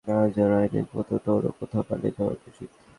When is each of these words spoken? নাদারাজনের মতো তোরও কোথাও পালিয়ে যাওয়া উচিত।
নাদারাজনের 0.07 0.85
মতো 0.93 1.15
তোরও 1.25 1.51
কোথাও 1.59 1.83
পালিয়ে 1.89 2.15
যাওয়া 2.17 2.33
উচিত। 2.47 2.69